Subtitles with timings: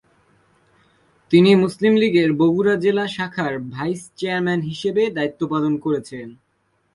[1.31, 6.27] তিনি মুসলিম লীগের বগুড়া জেলা শাখার ভাইস চেয়ারম্যান হিসাবে দায়িত্ব পালন করেছেন।